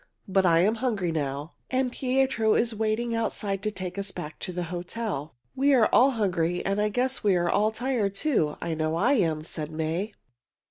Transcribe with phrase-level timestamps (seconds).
[0.27, 4.51] "But I am hungry now, and Pietro is waiting outside to take us back to
[4.51, 8.57] the hotel." "We are all hungry, and I guess we are all tired, too.
[8.63, 10.13] I know I am," said May.